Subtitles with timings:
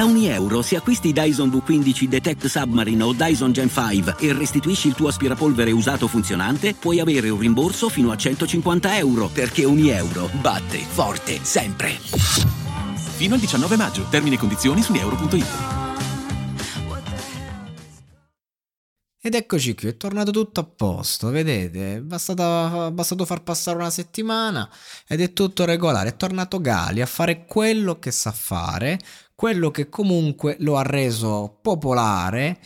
[0.00, 4.88] Da ogni euro, se acquisti Dyson V15 Detect Submarine o Dyson Gen 5 e restituisci
[4.88, 9.90] il tuo aspirapolvere usato funzionante, puoi avere un rimborso fino a 150 euro, perché ogni
[9.90, 11.90] euro batte forte sempre.
[13.16, 14.06] Fino al 19 maggio.
[14.08, 15.80] Termini e condizioni su euro.it.
[19.22, 23.76] Ed eccoci qui, è tornato tutto a posto, vedete, è bastato, è bastato far passare
[23.76, 24.66] una settimana
[25.06, 28.98] ed è tutto regolare, è tornato Gali a fare quello che sa fare,
[29.40, 32.58] quello che comunque lo ha reso popolare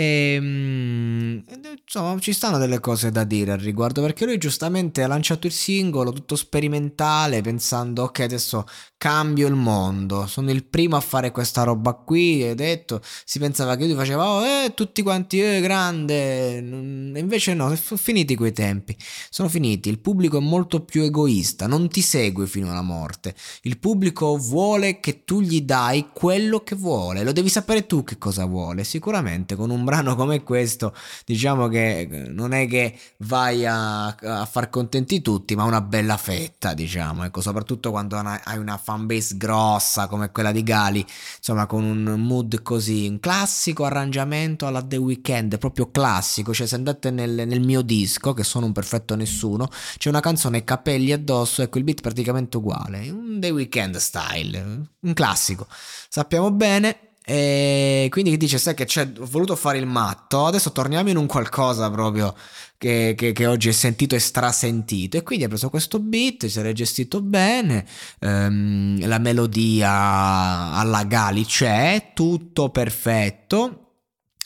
[0.00, 1.38] e mm,
[1.82, 5.52] insomma ci stanno delle cose da dire al riguardo perché lui giustamente ha lanciato il
[5.52, 8.64] singolo tutto sperimentale pensando ok adesso
[9.00, 13.00] cambio il mondo sono il primo a fare questa roba qui e detto.
[13.24, 18.36] Si pensava che lui faceva oh eh, tutti quanti eh, grande invece no sono finiti
[18.36, 18.94] quei tempi.
[19.30, 23.34] Sono finiti il pubblico è molto più egoista non ti segue fino alla morte.
[23.62, 28.18] Il pubblico vuole che tu gli dai quello che vuole lo devi sapere tu che
[28.18, 30.94] cosa vuole sicuramente con un brano come questo,
[31.26, 36.16] diciamo che eh, non è che vai a, a far contenti tutti, ma una bella
[36.16, 41.04] fetta, diciamo, ecco, soprattutto quando hai una fanbase grossa come quella di Gali,
[41.36, 46.76] insomma, con un mood così, un classico arrangiamento alla The Weeknd, proprio classico, cioè se
[46.76, 49.68] andate nel, nel mio disco, che sono un perfetto nessuno,
[49.98, 55.12] c'è una canzone capelli addosso, ecco, il beat praticamente uguale, un The Weeknd style, un
[55.14, 55.66] classico.
[56.08, 60.46] Sappiamo bene e quindi dice: Sai che c'è, ho voluto fare il matto.
[60.46, 62.34] Adesso torniamo in un qualcosa proprio
[62.78, 65.16] che, che, che oggi è sentito e strasentito.
[65.16, 67.86] E quindi ha preso questo beat, si è gestito bene.
[68.20, 73.79] Ehm, la melodia alla Gali c'è, tutto perfetto.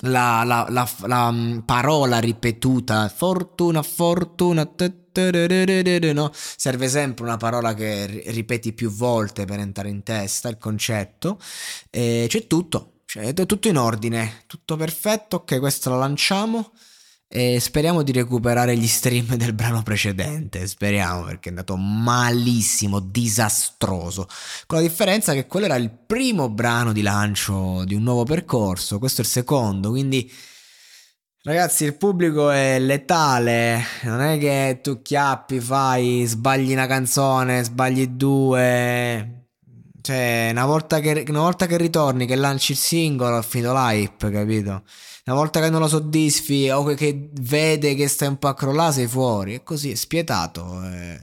[0.00, 4.68] La, la, la, la mm, parola ripetuta, fortuna, fortuna.
[6.12, 6.30] No?
[6.32, 11.38] Serve sempre una parola che ripeti più volte per entrare in testa il concetto.
[11.90, 15.36] E c'è tutto, cioè, è tutto in ordine, tutto perfetto.
[15.36, 16.72] Ok, questo lo lanciamo.
[17.34, 20.66] E speriamo di recuperare gli stream del brano precedente.
[20.66, 24.28] Speriamo perché è andato malissimo, disastroso.
[24.66, 28.98] Con la differenza che quello era il primo brano di lancio di un nuovo percorso,
[28.98, 30.30] questo è il secondo, quindi
[31.44, 38.06] Ragazzi, il pubblico è letale, non è che tu chiappi, fai, sbagli una canzone, sbagli
[38.06, 39.41] due.
[40.02, 44.30] Cioè, una volta che, una volta che ritorni, che lanci il singolo, ha finito l'hype,
[44.30, 44.82] capito?
[45.24, 48.92] Una volta che non lo soddisfi o che vede che stai un po' a crollare,
[48.92, 49.54] sei fuori.
[49.54, 50.82] È così, è spietato.
[50.82, 51.20] È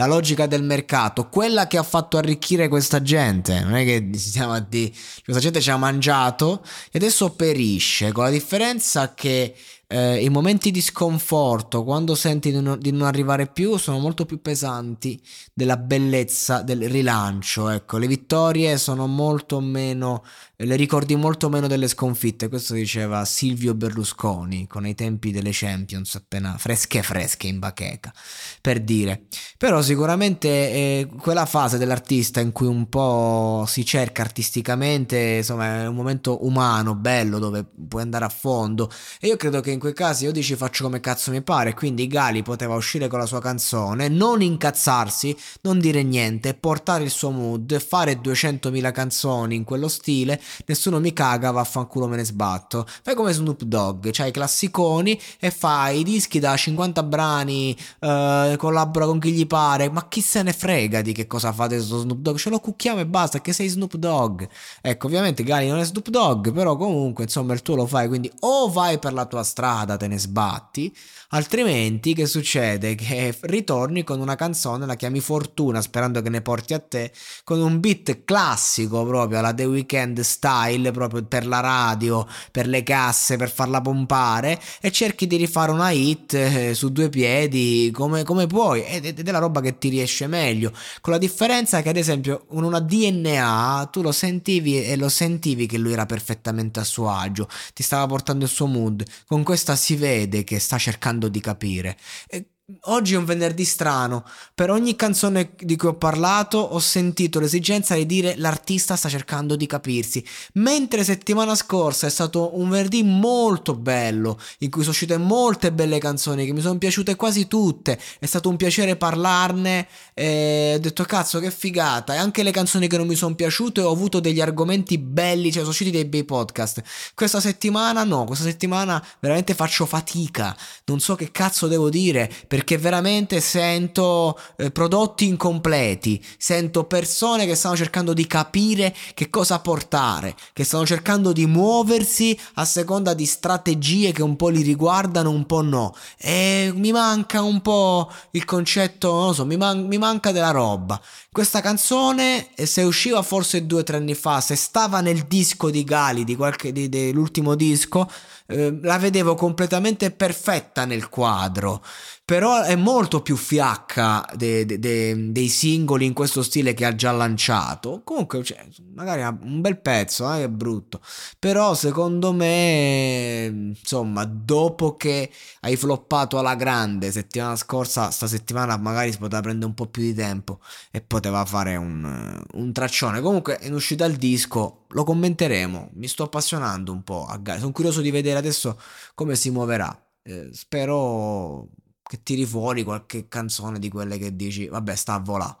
[0.00, 3.60] la logica del mercato, quella che ha fatto arricchire questa gente.
[3.60, 4.92] Non è che stiamo a dire,
[5.24, 9.54] questa gente ci ha mangiato e adesso perisce, con la differenza che
[9.92, 14.24] eh, i momenti di sconforto, quando senti di non, di non, arrivare più, sono molto
[14.24, 15.20] più pesanti
[15.52, 17.68] della bellezza del rilancio.
[17.68, 20.22] Ecco, le vittorie sono molto meno,
[20.58, 22.48] le ricordi molto meno delle sconfitte.
[22.48, 28.12] Questo diceva Silvio Berlusconi con i tempi delle Champions appena fresche fresche in bacheca,
[28.60, 29.24] per dire.
[29.58, 35.88] Però sicuramente eh, quella fase dell'artista in cui un po' si cerca artisticamente, insomma, è
[35.88, 38.88] un momento umano, bello, dove puoi andare a fondo.
[39.18, 42.06] E io credo che in quei casi io dici faccio come cazzo mi pare, quindi
[42.06, 47.30] Gali poteva uscire con la sua canzone, non incazzarsi, non dire niente, portare il suo
[47.30, 52.86] mood, fare 200.000 canzoni in quello stile, nessuno mi caga, vaffanculo me ne sbatto.
[53.02, 58.54] Fai come Snoop Dogg, c'hai i classiconi e fai i dischi da 50 brani, eh,
[58.58, 61.98] collabora con chi gli pare, ma chi se ne frega di che cosa fate su
[62.00, 64.42] Snoop Dogg, ce lo cucchiamo e basta, che sei Snoop Dogg.
[64.82, 68.30] Ecco, ovviamente Gali non è Snoop Dogg, però comunque insomma il tuo lo fai, quindi
[68.40, 70.94] o vai per la tua strada, strada te ne sbatti,
[71.28, 72.94] altrimenti che succede?
[72.96, 77.12] Che ritorni con una canzone, la chiami Fortuna sperando che ne porti a te,
[77.44, 82.82] con un beat classico proprio alla The Weeknd style, proprio per la radio, per le
[82.82, 88.24] casse, per farla pompare e cerchi di rifare una hit eh, su due piedi come,
[88.24, 91.90] come puoi ed, ed è la roba che ti riesce meglio, con la differenza che
[91.90, 96.80] ad esempio con una DNA tu lo sentivi e lo sentivi che lui era perfettamente
[96.80, 100.78] a suo agio, ti stava portando il suo mood, con questa si vede che sta
[100.78, 101.98] cercando di capire.
[102.28, 104.24] E Oggi è un venerdì strano.
[104.54, 109.56] Per ogni canzone di cui ho parlato ho sentito l'esigenza di dire l'artista sta cercando
[109.56, 110.24] di capirsi.
[110.54, 115.98] Mentre settimana scorsa è stato un venerdì molto bello, in cui sono uscite molte belle
[115.98, 117.98] canzoni che mi sono piaciute quasi tutte.
[118.18, 122.14] È stato un piacere parlarne ho detto cazzo che figata.
[122.14, 125.60] E anche le canzoni che non mi sono piaciute ho avuto degli argomenti belli, cioè
[125.60, 126.82] sono usciti dei bei podcast.
[127.14, 130.56] Questa settimana no, questa settimana veramente faccio fatica.
[130.84, 137.54] Non so che cazzo devo dire perché veramente sento eh, prodotti incompleti, sento persone che
[137.54, 143.26] stanno cercando di capire che cosa portare, che stanno cercando di muoversi a seconda di
[143.26, 145.94] strategie che un po' li riguardano, un po' no.
[146.18, 150.50] E mi manca un po' il concetto, non lo so, mi, man- mi manca della
[150.50, 151.00] roba.
[151.32, 155.70] Questa canzone, eh, se usciva forse due o tre anni fa, se stava nel disco
[155.70, 158.10] di Gali, di qualche, di, dell'ultimo disco,
[158.46, 161.82] eh, la vedevo completamente perfetta nel quadro
[162.30, 166.94] però è molto più fiacca de, de, de, dei singoli in questo stile che ha
[166.94, 168.02] già lanciato.
[168.04, 171.00] Comunque, cioè, magari un bel pezzo, eh, è brutto.
[171.38, 175.30] Però secondo me, insomma, dopo che
[175.60, 180.02] hai floppato alla grande settimana scorsa, sta settimana magari si poteva prendere un po' più
[180.02, 180.60] di tempo
[180.90, 183.20] e poteva fare un, un traccione.
[183.20, 185.90] Comunque, in uscita il disco, lo commenteremo.
[185.94, 187.40] Mi sto appassionando un po' a.
[187.58, 188.78] Sono curioso di vedere adesso
[189.14, 189.96] come si muoverà.
[190.22, 191.68] Eh, spero
[192.10, 195.56] che tiri fuori qualche canzone di quelle che dici, vabbè, sta a volà.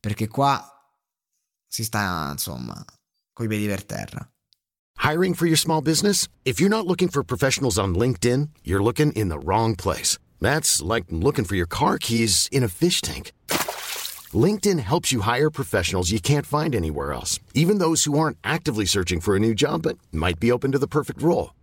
[0.00, 0.60] Perché qua
[1.68, 2.84] si sta, insomma,
[3.32, 4.28] coi piedi per terra.
[4.98, 6.26] Hiring for your small business?
[6.42, 10.18] If you're not looking for professionals on LinkedIn, you're looking in the wrong place.
[10.40, 13.30] That's like looking for your car keys in a fish tank.
[14.34, 18.86] LinkedIn helps you hire professionals you can't find anywhere else, even those who aren't actively
[18.86, 21.50] searching for a new job but might be open to the perfect role.